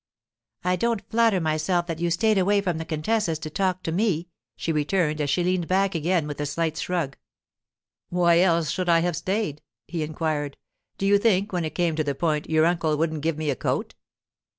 'I 0.63 0.77
don't 0.77 1.09
flatter 1.11 1.39
myself 1.39 1.85
that 1.85 1.99
you 1.99 2.09
stayed 2.09 2.39
away 2.39 2.59
from 2.59 2.79
the 2.79 2.85
contessa's 2.85 3.37
to 3.37 3.51
talk 3.51 3.83
to 3.83 3.91
me,' 3.91 4.29
she 4.55 4.71
returned 4.71 5.21
as 5.21 5.29
she 5.29 5.43
leaned 5.43 5.67
back 5.67 5.93
again 5.93 6.25
with 6.25 6.41
a 6.41 6.47
slight 6.47 6.75
shrug. 6.75 7.17
'Why 8.09 8.39
else 8.39 8.71
should 8.71 8.89
I 8.89 9.01
have 9.01 9.15
stayed?' 9.15 9.61
he 9.87 10.01
inquired. 10.01 10.57
'Do 10.97 11.05
you 11.05 11.19
think, 11.19 11.53
when 11.53 11.65
it 11.65 11.75
came 11.75 11.95
to 11.97 12.03
the 12.03 12.15
point, 12.15 12.49
your 12.49 12.65
uncle 12.65 12.97
wouldn't 12.97 13.21
give 13.21 13.37
me 13.37 13.51
a 13.51 13.55
coat? 13.55 13.93